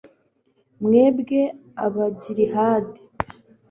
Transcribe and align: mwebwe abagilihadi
mwebwe 0.83 1.39
abagilihadi 1.85 3.01